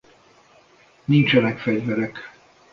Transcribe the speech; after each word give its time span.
Nincsenek 1.05 1.57
fegyverek. 1.59 2.31